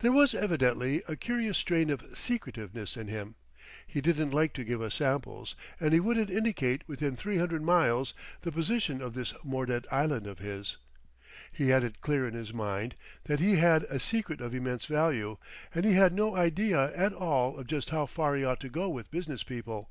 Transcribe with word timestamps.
There 0.00 0.12
was 0.12 0.34
evidently 0.34 1.02
a 1.08 1.16
curious 1.16 1.56
strain 1.56 1.88
of 1.88 2.04
secretiveness 2.12 2.98
in 2.98 3.08
him. 3.08 3.34
He 3.86 4.02
didn't 4.02 4.30
like 4.32 4.52
to 4.52 4.62
give 4.62 4.82
us 4.82 4.96
samples, 4.96 5.56
and 5.80 5.94
he 5.94 6.00
wouldn't 6.00 6.28
indicate 6.28 6.84
within 6.86 7.16
three 7.16 7.38
hundred 7.38 7.62
miles 7.62 8.12
the 8.42 8.52
position 8.52 9.00
of 9.00 9.14
this 9.14 9.32
Mordet 9.42 9.90
Island 9.90 10.26
of 10.26 10.38
his. 10.38 10.76
He 11.50 11.70
had 11.70 11.82
it 11.82 12.02
clear 12.02 12.28
in 12.28 12.34
his 12.34 12.52
mind 12.52 12.94
that 13.24 13.40
he 13.40 13.56
had 13.56 13.84
a 13.84 13.98
secret 13.98 14.42
of 14.42 14.54
immense 14.54 14.84
value, 14.84 15.38
and 15.74 15.86
he 15.86 15.94
had 15.94 16.12
no 16.12 16.36
idea 16.36 16.94
at 16.94 17.14
all 17.14 17.56
of 17.56 17.66
just 17.66 17.88
how 17.88 18.04
far 18.04 18.34
he 18.36 18.44
ought 18.44 18.60
to 18.60 18.68
go 18.68 18.90
with 18.90 19.10
business 19.10 19.42
people. 19.42 19.88